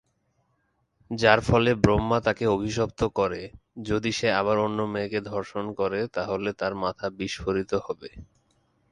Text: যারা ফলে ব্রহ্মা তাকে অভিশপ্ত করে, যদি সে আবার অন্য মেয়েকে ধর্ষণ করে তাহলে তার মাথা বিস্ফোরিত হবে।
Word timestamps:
যারা 1.11 1.43
ফলে 1.49 1.71
ব্রহ্মা 1.83 2.17
তাকে 2.27 2.45
অভিশপ্ত 2.47 3.01
করে, 3.19 3.41
যদি 3.81 4.09
সে 4.11 4.27
আবার 4.39 4.57
অন্য 4.59 4.79
মেয়েকে 4.93 5.19
ধর্ষণ 5.31 5.65
করে 5.79 5.99
তাহলে 6.15 6.49
তার 6.59 6.73
মাথা 6.83 7.07
বিস্ফোরিত 7.19 7.71
হবে। 7.85 8.09